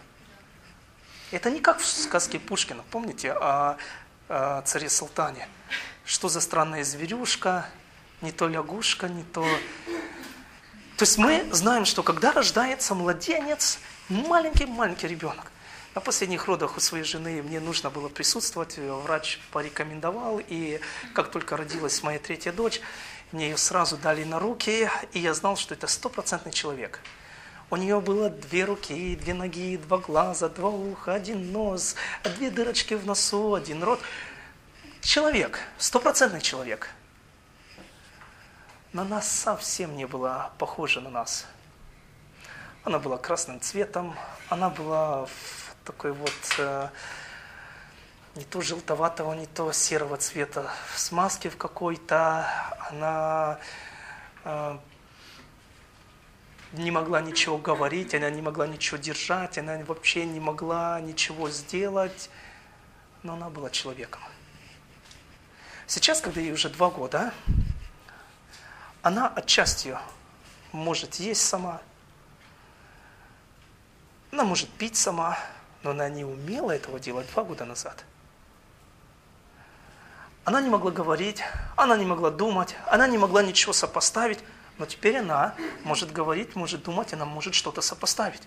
[1.31, 3.79] Это не как в сказке Пушкина, помните, о,
[4.29, 5.49] о царе Султане.
[6.05, 7.67] Что за странная зверюшка,
[8.21, 9.47] не то лягушка, не то...
[11.01, 13.79] То есть мы знаем, что когда рождается младенец,
[14.11, 15.51] маленький-маленький ребенок,
[15.95, 20.79] на последних родах у своей жены мне нужно было присутствовать, врач порекомендовал, и
[21.15, 22.83] как только родилась моя третья дочь,
[23.33, 27.01] мне ее сразу дали на руки, и я знал, что это стопроцентный человек.
[27.71, 31.95] У нее было две руки, две ноги, два глаза, два уха, один нос,
[32.37, 34.01] две дырочки в носу, один рот.
[35.01, 36.91] Человек, стопроцентный человек.
[38.93, 41.47] На нас совсем не была похожа на нас.
[42.83, 44.17] Она была красным цветом,
[44.49, 46.89] она была в такой вот э,
[48.35, 52.45] не то желтоватого, не то серого цвета смазки в какой-то.
[52.91, 53.61] Она
[54.43, 54.79] э,
[56.73, 62.29] не могла ничего говорить, она не могла ничего держать, она вообще не могла ничего сделать,
[63.23, 64.21] но она была человеком.
[65.87, 67.33] Сейчас, когда ей уже два года,
[69.03, 69.97] она отчасти
[70.73, 71.81] может есть сама,
[74.31, 75.39] она может пить сама,
[75.83, 78.05] но она не умела этого делать два года назад.
[80.45, 81.43] Она не могла говорить,
[81.77, 84.39] она не могла думать, она не могла ничего сопоставить,
[84.79, 88.43] но теперь она может говорить, может думать, она может что-то сопоставить.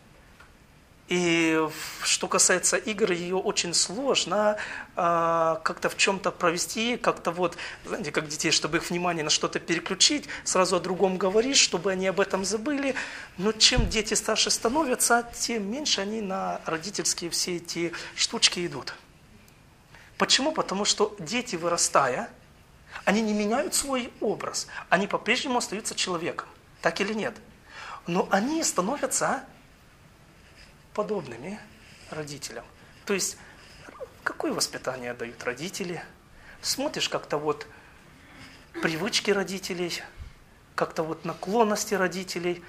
[1.14, 1.70] И
[2.02, 4.58] что касается игр, ее очень сложно
[4.96, 9.60] э, как-то в чем-то провести, как-то вот, знаете, как детей, чтобы их внимание на что-то
[9.60, 12.96] переключить, сразу о другом говорить, чтобы они об этом забыли.
[13.38, 18.96] Но чем дети старше становятся, тем меньше они на родительские все эти штучки идут.
[20.18, 20.52] Почему?
[20.52, 22.28] Потому что дети, вырастая,
[23.06, 26.48] они не меняют свой образ, они по-прежнему остаются человеком.
[26.82, 27.36] Так или нет?
[28.08, 29.44] Но они становятся
[30.94, 31.60] подобными
[32.10, 32.66] родителям.
[33.06, 33.38] То есть,
[34.24, 36.04] какое воспитание дают родители?
[36.62, 37.68] Смотришь как-то вот
[38.82, 40.02] привычки родителей,
[40.76, 42.64] как-то вот наклонности родителей.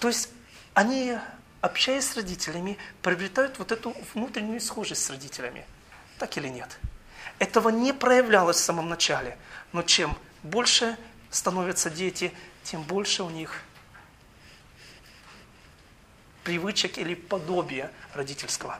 [0.00, 0.30] То есть,
[0.74, 1.18] они,
[1.60, 5.66] общаясь с родителями, приобретают вот эту внутреннюю схожесть с родителями.
[6.18, 6.78] Так или нет?
[7.38, 9.36] Этого не проявлялось в самом начале.
[9.72, 10.96] Но чем больше
[11.30, 13.62] становятся дети, тем больше у них
[16.46, 18.78] привычек или подобия родительского.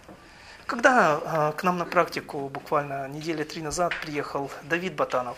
[0.67, 5.37] Когда э, к нам на практику буквально недели три назад приехал Давид Батанов,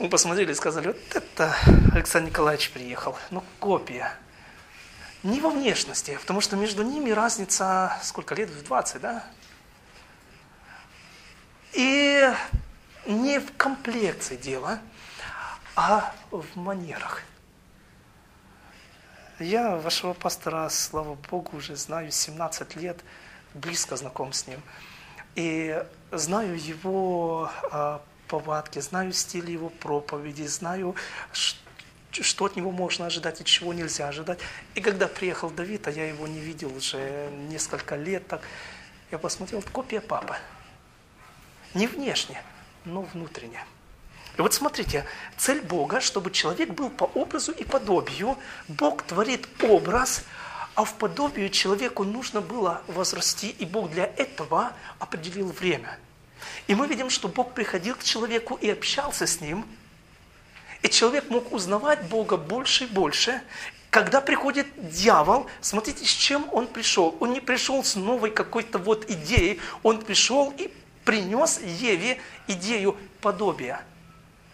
[0.00, 1.54] мы посмотрели и сказали, вот это
[1.94, 4.12] Александр Николаевич приехал, ну копия.
[5.22, 9.24] Не во внешности, потому что между ними разница, сколько лет, в 20, да?
[11.74, 12.28] И
[13.06, 14.80] не в комплекции дело,
[15.76, 17.22] а в манерах–
[19.40, 23.04] я вашего пастора, слава Богу, уже знаю 17 лет,
[23.54, 24.60] близко знаком с ним.
[25.34, 30.94] И знаю его а, повадки, знаю стиль его проповеди, знаю,
[32.10, 34.38] что от него можно ожидать и чего нельзя ожидать.
[34.74, 38.42] И когда приехал Давид, а я его не видел уже несколько лет, так
[39.10, 40.36] я посмотрел, копия папы.
[41.74, 42.40] Не внешне,
[42.84, 43.64] но внутренне.
[44.36, 48.36] И вот смотрите, цель Бога, чтобы человек был по образу и подобию.
[48.66, 50.24] Бог творит образ,
[50.74, 55.98] а в подобию человеку нужно было возрасти, и Бог для этого определил время.
[56.66, 59.64] И мы видим, что Бог приходил к человеку и общался с ним,
[60.82, 63.40] и человек мог узнавать Бога больше и больше.
[63.88, 67.16] Когда приходит дьявол, смотрите, с чем он пришел.
[67.20, 73.84] Он не пришел с новой какой-то вот идеей, он пришел и принес Еве идею подобия–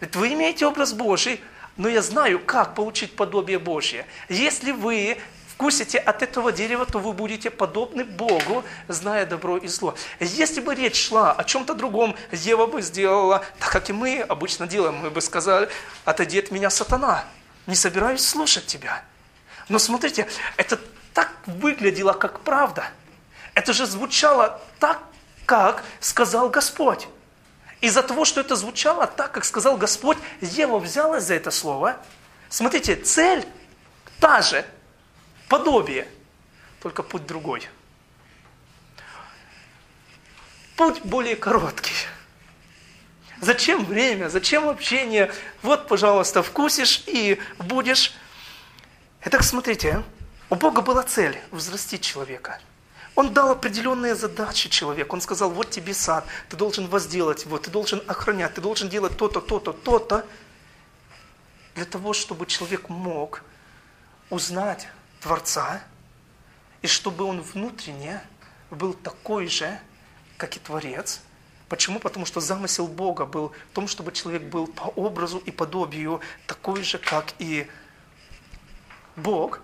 [0.01, 1.39] Говорит, вы имеете образ Божий,
[1.77, 4.07] но я знаю, как получить подобие Божье.
[4.29, 9.93] Если вы вкусите от этого дерева, то вы будете подобны Богу, зная добро и зло.
[10.19, 14.65] Если бы речь шла о чем-то другом, Ева бы сделала, так как и мы обычно
[14.65, 15.69] делаем, мы бы сказали,
[16.03, 17.25] отойди от меня, сатана,
[17.67, 19.03] не собираюсь слушать тебя.
[19.69, 20.79] Но смотрите, это
[21.13, 22.85] так выглядело, как правда.
[23.53, 24.99] Это же звучало так,
[25.45, 27.07] как сказал Господь.
[27.81, 31.97] Из-за того, что это звучало так, как сказал Господь, Ева взялась за это слово.
[32.47, 33.45] Смотрите, цель
[34.19, 34.63] та же,
[35.49, 36.07] подобие,
[36.79, 37.67] только путь другой.
[40.75, 41.95] Путь более короткий.
[43.39, 45.33] Зачем время, зачем общение?
[45.63, 48.13] Вот, пожалуйста, вкусишь и будешь.
[49.25, 50.03] Итак, смотрите,
[50.51, 52.59] у Бога была цель– взрастить человека–
[53.15, 55.15] он дал определенные задачи человеку.
[55.15, 59.17] Он сказал, вот тебе сад, ты должен возделать его, ты должен охранять, ты должен делать
[59.17, 60.25] то-то, то-то, то-то.
[61.75, 63.43] Для того, чтобы человек мог
[64.29, 64.87] узнать
[65.19, 65.81] Творца,
[66.81, 68.21] и чтобы он внутренне
[68.71, 69.79] был такой же,
[70.37, 71.21] как и Творец.
[71.69, 71.99] Почему?
[71.99, 76.83] Потому что замысел Бога был в том, чтобы человек был по образу и подобию такой
[76.83, 77.67] же, как и
[79.15, 79.61] Бог.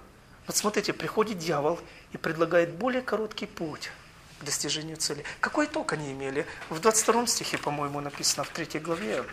[0.47, 1.77] Вот смотрите, приходит дьявол
[2.13, 3.91] и предлагает более короткий путь
[4.39, 5.25] к достижению цели.
[5.41, 6.47] Какой итог они имели?
[6.69, 9.25] В 22 стихе, по-моему, написано, в 3 главе.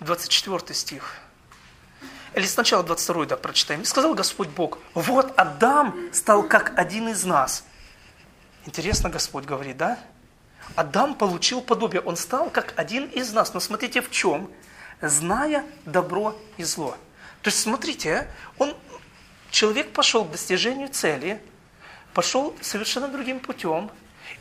[0.00, 1.16] Двадцать четвертый стих.
[2.34, 3.84] или сначала 22 да, прочитаем.
[3.84, 7.64] Сказал Господь Бог, вот Адам стал как один из нас.
[8.64, 9.98] Интересно Господь говорит, да?
[10.76, 13.54] Адам получил подобие, он стал как один из нас.
[13.54, 14.50] Но смотрите в чем?
[15.00, 16.96] Зная добро и зло.
[17.42, 18.28] То есть смотрите,
[18.58, 18.74] он,
[19.50, 21.40] человек пошел к достижению цели,
[22.14, 23.90] пошел совершенно другим путем,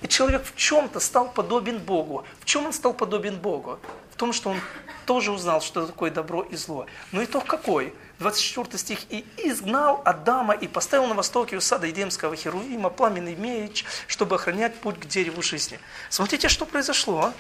[0.01, 2.25] и человек в чем-то стал подобен Богу.
[2.39, 3.79] В чем он стал подобен Богу?
[4.11, 4.57] В том, что он
[5.05, 6.87] тоже узнал, что такое добро и зло.
[7.11, 7.93] Но итог какой?
[8.19, 8.99] 24 стих.
[9.11, 14.75] «И изгнал Адама и поставил на востоке у сада Едемского Херувима пламенный меч, чтобы охранять
[14.79, 15.79] путь к дереву жизни».
[16.09, 17.33] Смотрите, что произошло.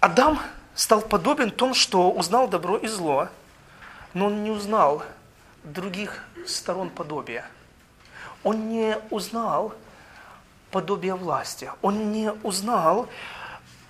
[0.00, 0.40] Адам
[0.74, 3.28] стал подобен том, что узнал добро и зло,
[4.14, 5.02] но он не узнал
[5.64, 7.44] других сторон подобия.
[8.44, 9.74] Он не узнал
[10.70, 11.70] подобия власти.
[11.82, 13.08] Он не узнал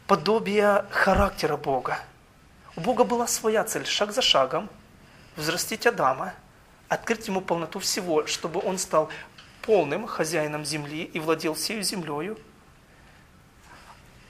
[0.06, 1.98] подобие характера Бога.
[2.76, 4.68] У Бога была своя цель, шаг за шагом,
[5.34, 6.34] взрастить Адама,
[6.88, 9.08] открыть ему полноту всего, чтобы он стал
[9.62, 12.38] полным хозяином земли и владел всей землею.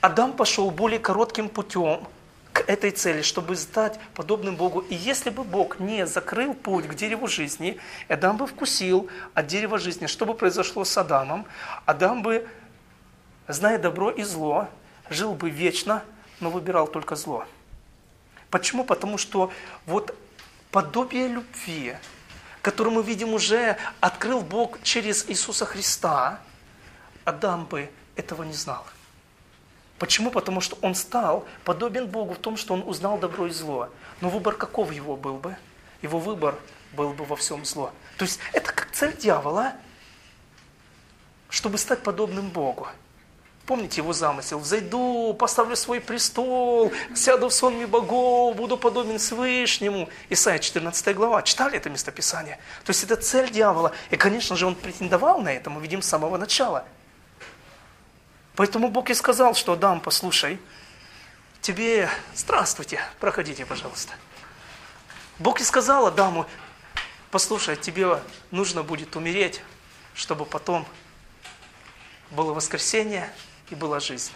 [0.00, 2.06] Адам пошел более коротким путем
[2.52, 4.80] к этой цели, чтобы стать подобным Богу.
[4.80, 7.78] И если бы Бог не закрыл путь к дереву жизни,
[8.08, 11.46] Адам бы вкусил от дерева жизни, что бы произошло с Адамом,
[11.84, 12.48] Адам бы,
[13.48, 14.68] зная добро и зло,
[15.10, 16.04] жил бы вечно,
[16.38, 17.44] но выбирал только зло.
[18.56, 18.84] Почему?
[18.84, 19.52] Потому что
[19.84, 20.16] вот
[20.70, 21.94] подобие любви,
[22.62, 26.40] которое мы видим уже, открыл Бог через Иисуса Христа,
[27.26, 28.86] Адам бы этого не знал.
[29.98, 30.30] Почему?
[30.30, 33.90] Потому что он стал подобен Богу в том, что он узнал добро и зло.
[34.22, 35.54] Но выбор каков его был бы?
[36.00, 36.58] Его выбор
[36.94, 37.92] был бы во всем зло.
[38.16, 39.74] То есть это как цель дьявола,
[41.50, 42.88] чтобы стать подобным Богу.
[43.66, 44.62] Помните его замысел?
[44.62, 50.08] «Зайду, поставлю свой престол, сяду в сонме богов, буду подобен Свышнему».
[50.30, 51.42] Исайя 14 глава.
[51.42, 52.60] Читали это местописание?
[52.84, 53.90] То есть это цель дьявола.
[54.10, 56.84] И, конечно же, он претендовал на это, мы видим с самого начала.
[58.54, 60.60] Поэтому Бог и сказал, что Адам, послушай,
[61.60, 64.12] тебе здравствуйте, проходите, пожалуйста.
[65.40, 66.46] Бог и сказал Адаму,
[67.32, 68.20] послушай, тебе
[68.52, 69.60] нужно будет умереть,
[70.14, 70.86] чтобы потом
[72.30, 73.28] было воскресение,
[73.70, 74.32] и была жизнь.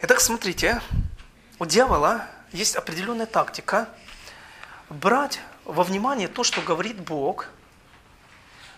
[0.00, 0.80] Итак, смотрите,
[1.58, 3.88] у дьявола есть определенная тактика
[4.88, 7.48] брать во внимание то, что говорит Бог,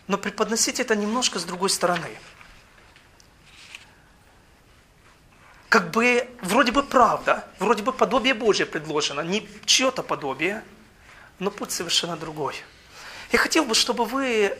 [0.08, 2.18] но преподносить это немножко с другой стороны.
[5.68, 10.64] Как бы, вроде бы правда, вроде бы подобие Божье предложено, не чье-то подобие,
[11.38, 12.56] но путь совершенно другой–
[13.32, 14.56] я хотел бы, чтобы вы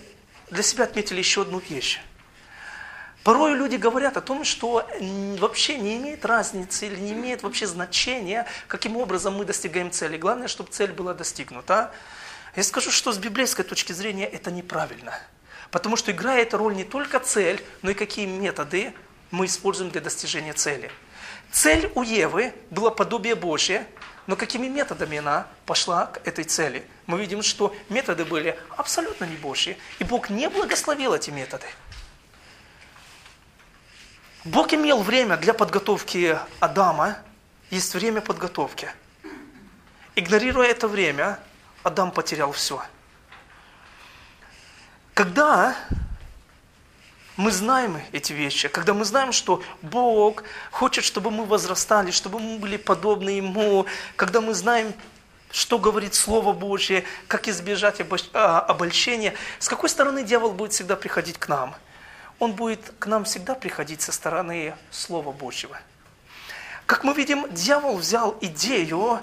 [0.51, 2.01] для себя отметили еще одну вещь.
[3.23, 4.89] Порой люди говорят о том, что
[5.39, 10.17] вообще не имеет разницы или не имеет вообще значения, каким образом мы достигаем цели.
[10.17, 11.93] Главное, чтобы цель была достигнута.
[12.57, 15.13] Я скажу, что с библейской точки зрения это неправильно.
[15.71, 18.95] Потому что играет роль не только цель, но и какие методы
[19.31, 20.91] мы используем для достижения цели.
[21.53, 23.87] Цель у Евы была подобие Божье,
[24.31, 26.87] но какими методами она пошла к этой цели?
[27.07, 31.67] Мы видим, что методы были абсолютно не Божьи, и Бог не благословил эти методы.
[34.45, 37.19] Бог имел время для подготовки Адама,
[37.71, 38.89] есть время подготовки.
[40.15, 41.41] Игнорируя это время,
[41.83, 42.81] Адам потерял все.
[45.13, 45.75] Когда
[47.41, 52.59] мы знаем эти вещи, когда мы знаем, что Бог хочет, чтобы мы возрастали, чтобы мы
[52.59, 54.93] были подобны Ему, когда мы знаем,
[55.51, 58.03] что говорит Слово Божье, как избежать
[58.35, 61.75] а, обольщения, с какой стороны дьявол будет всегда приходить к нам?
[62.39, 65.79] Он будет к нам всегда приходить со стороны Слова Божьего.
[66.85, 69.19] Как мы видим, дьявол взял идею,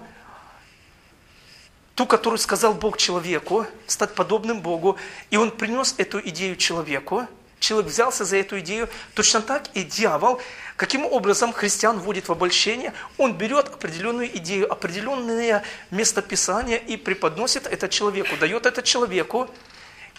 [1.94, 4.98] ту, которую сказал Бог человеку, стать подобным Богу,
[5.30, 7.28] и он принес эту идею человеку,
[7.60, 10.42] человек взялся за эту идею, точно так и дьявол,
[10.76, 17.90] каким образом христиан вводит в обольщение, он берет определенную идею, определенное местописание и преподносит это
[17.90, 19.50] человеку, дает это человеку,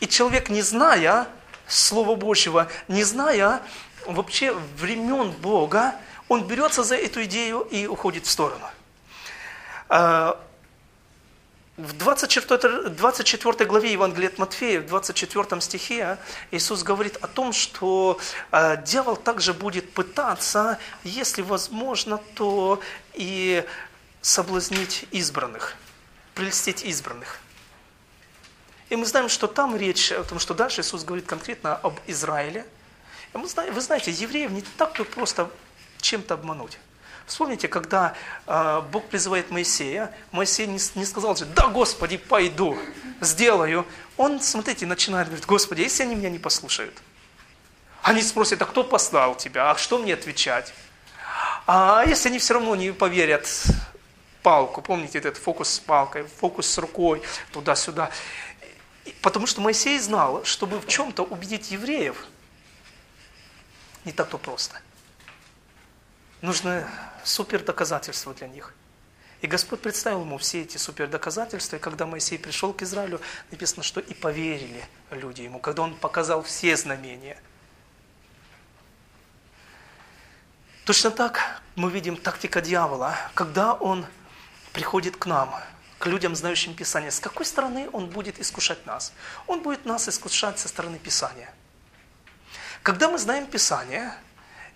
[0.01, 1.26] и человек, не зная
[1.66, 3.61] Слова Божьего, не зная
[4.07, 5.95] вообще времен Бога,
[6.28, 8.66] он берется за эту идею и уходит в сторону.
[11.79, 16.18] А, в 24, 24 главе Евангелия от Матфея, в 24 стихе
[16.51, 18.18] Иисус говорит о том, что
[18.53, 22.81] э, дьявол также будет пытаться, если возможно, то
[23.14, 23.64] и
[24.20, 25.76] соблазнить избранных,
[26.35, 27.41] прельстить избранных.
[28.91, 32.66] И мы знаем, что там речь о том, что дальше Иисус говорит конкретно об Израиле.
[33.35, 35.51] И мы знаем, вы знаете, евреев не так-то просто
[36.01, 36.79] чем-то обмануть.
[37.29, 38.14] Вспомните, когда
[38.47, 42.79] э, Бог призывает Моисея, Моисей не, не сказал же, да, Господи, пойду,
[43.20, 43.87] сделаю.
[44.16, 46.97] Он, смотрите, начинает говорить, Господи, если они меня не послушают.
[48.01, 50.72] Они спросят, а кто послал тебя, а что мне отвечать?
[51.66, 53.47] А если они все равно не поверят,
[54.43, 57.20] палку, помните этот фокус с палкой, фокус с рукой,
[57.53, 58.11] туда-сюда.
[59.20, 62.24] Потому что Моисей знал, чтобы в чем-то убедить евреев,
[64.07, 64.81] не так-то просто.
[66.41, 66.89] Нужно
[67.24, 68.74] супер доказательства для них.
[69.41, 73.20] И Господь представил ему все эти супер доказательства, и когда Моисей пришел к Израилю,
[73.51, 77.41] написано, что и поверили люди ему, когда он показал все знамения.
[80.84, 84.07] Точно так мы видим тактика дьявола, когда он
[84.72, 85.55] приходит к нам,
[85.99, 87.11] к людям, знающим Писание.
[87.11, 89.12] С какой стороны он будет искушать нас?
[89.47, 91.53] Он будет нас искушать со стороны Писания.
[92.82, 94.14] Когда мы знаем Писание,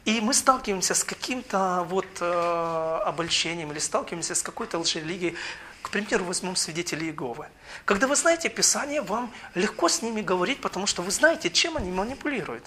[0.05, 5.37] и мы сталкиваемся с каким-то вот э, обольщением или сталкиваемся с какой-то лжерелигией,
[5.81, 7.47] к примеру, возьмем свидетелей Иеговы.
[7.85, 11.91] Когда вы знаете Писание, вам легко с ними говорить, потому что вы знаете, чем они
[11.91, 12.65] манипулируют.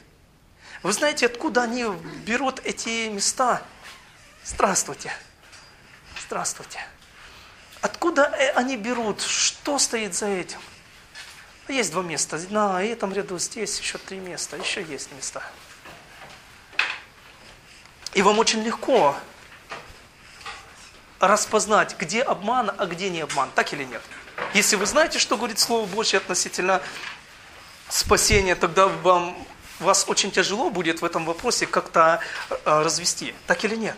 [0.83, 1.85] Вы знаете, откуда они
[2.25, 3.61] берут эти места.
[4.43, 5.11] Здравствуйте.
[6.25, 6.79] Здравствуйте.
[7.81, 9.21] Откуда э, они берут?
[9.21, 10.59] Что стоит за этим?
[11.67, 12.39] Есть два места.
[12.49, 14.55] На этом ряду здесь еще три места.
[14.57, 15.43] Еще есть места.
[18.15, 19.13] И вам очень легко
[21.19, 23.49] распознать, где обман, а где не обман.
[23.53, 24.01] Так или нет?
[24.53, 26.81] Если вы знаете, что говорит Слово Божье относительно
[27.89, 29.37] спасения, тогда вам,
[29.79, 33.35] вас очень тяжело будет в этом вопросе как-то э, развести.
[33.47, 33.97] Так или нет?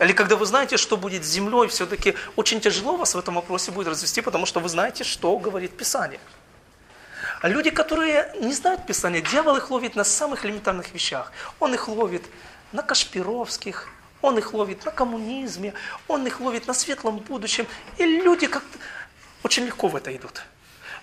[0.00, 3.70] Или когда вы знаете, что будет с землей, все-таки очень тяжело вас в этом вопросе
[3.70, 6.20] будет развести, потому что вы знаете, что говорит Писание.
[7.40, 11.30] А люди, которые не знают Писания, дьявол их ловит на самых элементарных вещах.
[11.60, 12.24] Он их ловит
[12.72, 13.88] на Кашпировских,
[14.22, 15.74] он их ловит на коммунизме,
[16.08, 17.66] он их ловит на светлом будущем.
[17.98, 18.78] И люди как-то
[19.42, 20.42] очень легко в это идут.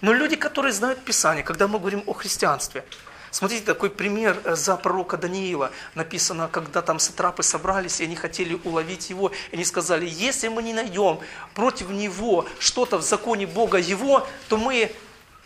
[0.01, 2.86] Но люди, которые знают Писание, когда мы говорим о христианстве,
[3.32, 5.72] смотрите, такой пример э, за пророка Даниила.
[5.95, 10.63] Написано, когда там сатрапы собрались, и они хотели уловить его, и они сказали, если мы
[10.63, 11.20] не найдем
[11.53, 14.91] против него что-то в законе Бога его, то мы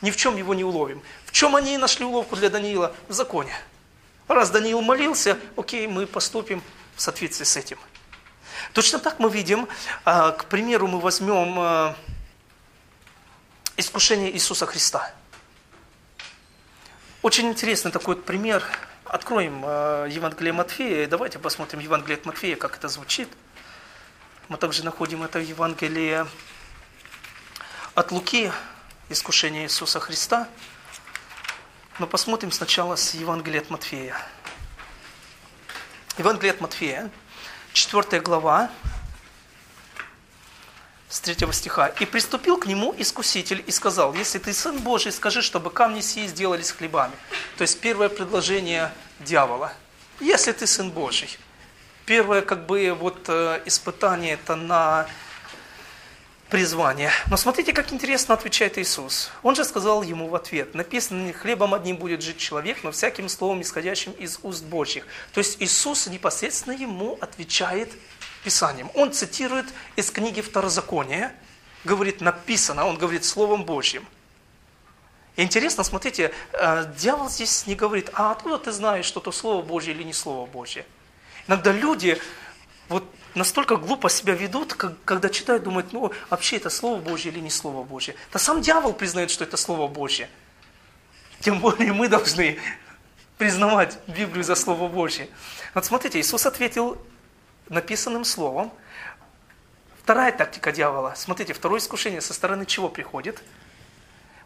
[0.01, 1.01] ни в чем его не уловим.
[1.25, 2.95] В чем они нашли уловку для Даниила?
[3.07, 3.53] В законе.
[4.27, 6.61] Раз Даниил молился, окей, мы поступим
[6.95, 7.77] в соответствии с этим.
[8.73, 9.67] Точно так мы видим,
[10.05, 11.95] а, к примеру, мы возьмем а,
[13.77, 15.13] искушение Иисуса Христа.
[17.21, 18.63] Очень интересный такой вот пример.
[19.05, 23.29] Откроем а, Евангелие Матфея, и давайте посмотрим Евангелие от Матфея, как это звучит.
[24.47, 26.25] Мы также находим это в Евангелии
[27.93, 28.51] от Луки,
[29.09, 30.47] искушение Иисуса Христа.
[31.99, 34.15] Но посмотрим сначала с Евангелия от Матфея.
[36.17, 37.11] Евангелие от Матфея,
[37.73, 38.71] 4 глава,
[41.07, 41.87] с 3 стиха.
[41.87, 46.25] «И приступил к нему искуситель и сказал, если ты Сын Божий, скажи, чтобы камни сии
[46.25, 47.13] сделались хлебами».
[47.57, 49.71] То есть первое предложение дьявола.
[50.19, 51.37] Если ты Сын Божий.
[52.07, 55.07] Первое как бы вот э, испытание это на
[56.53, 57.09] призвание.
[57.31, 59.31] Но смотрите, как интересно отвечает Иисус.
[59.41, 63.63] Он же сказал ему в ответ, написано, хлебом одним будет жить человек, но всяким словом,
[63.63, 65.07] исходящим из уст Божьих.
[65.33, 67.91] То есть Иисус непосредственно ему отвечает
[68.43, 68.91] Писанием.
[68.93, 71.33] Он цитирует из книги Второзакония,
[71.85, 74.05] говорит написано, он говорит Словом Божьим.
[75.35, 79.63] И интересно, смотрите, э, дьявол здесь не говорит, а откуда ты знаешь, что то Слово
[79.63, 80.85] Божье или не Слово Божье?
[81.47, 82.21] Иногда люди
[82.89, 83.05] вот
[83.35, 87.83] настолько глупо себя ведут, когда читают, думают, ну, вообще это Слово Божье или не Слово
[87.83, 88.15] Божье.
[88.31, 90.29] Да сам дьявол признает, что это Слово Божье.
[91.39, 92.59] Тем более мы должны
[93.37, 95.29] признавать Библию за Слово Божье.
[95.73, 96.97] Вот смотрите, Иисус ответил
[97.69, 98.71] написанным словом.
[100.03, 101.13] Вторая тактика дьявола.
[101.15, 103.41] Смотрите, второе искушение со стороны чего приходит?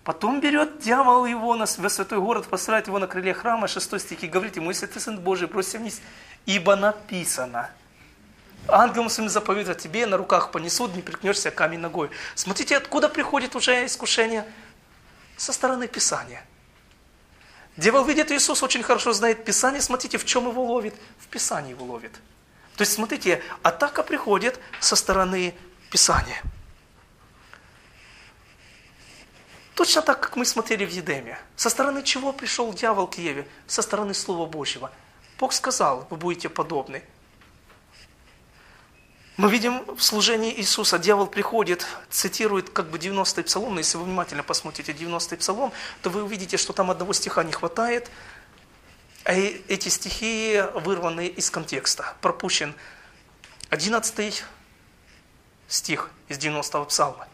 [0.04, 4.24] Потом берет дьявол его на, в святой город, посылает его на крыле храма, 6 стих,
[4.24, 6.02] и говорит ему, если ты сын Божий, бросься вниз,
[6.46, 7.70] ибо написано–
[8.68, 12.10] ангелом своим заповедует тебе, на руках понесут, не прикнешься камень ногой.
[12.36, 14.46] Смотрите, откуда приходит уже искушение?
[15.38, 16.44] Со стороны Писания.
[17.78, 20.96] Дьявол видит, Иисус очень хорошо знает Писание, смотрите, в чем его ловит?
[21.20, 22.12] В Писании его ловит.
[22.76, 25.54] То есть, смотрите, атака приходит со стороны
[25.92, 26.42] Писания.
[29.76, 31.38] Точно так, как мы смотрели в Едеме.
[31.56, 33.48] Со стороны чего пришел дьявол к Еве?
[33.68, 34.92] Со стороны Слова Божьего.
[35.40, 37.04] Бог сказал, вы будете подобны.
[39.38, 44.06] Мы видим в служении Иисуса, дьявол приходит, цитирует как бы 90-й псалом, но если вы
[44.06, 45.72] внимательно посмотрите 90-й псалом,
[46.02, 48.10] то вы увидите, что там одного стиха не хватает,
[49.26, 52.16] а эти стихи вырваны из контекста.
[52.20, 52.74] Пропущен
[53.70, 54.44] 11
[55.68, 57.28] стих из 90-го псалма.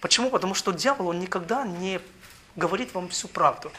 [0.00, 0.30] Почему?
[0.30, 2.00] Потому что дьявол, он никогда не
[2.54, 3.72] говорит вам всю правду.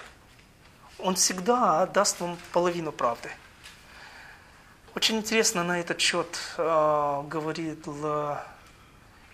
[1.00, 3.32] Он всегда даст вам половину правды.
[4.94, 8.38] Очень интересно на этот счет э, говорит Л...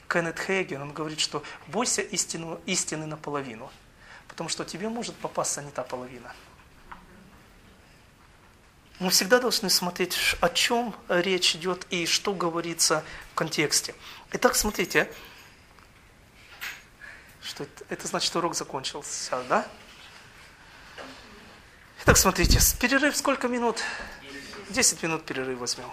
[0.07, 0.81] Кеннет Хейген.
[0.81, 3.71] Он говорит, что бойся истину, истины наполовину,
[4.27, 6.33] потому что тебе может попасться не та половина.
[8.99, 13.93] Мы всегда должны смотреть, о чем речь идет и что говорится в контексте.
[14.31, 15.11] Итак, смотрите,
[17.43, 19.67] что это, это значит, урок закончился, да?
[22.01, 23.83] Итак, смотрите, перерыв сколько минут?
[24.69, 25.89] 10 минут перерыв возьмем.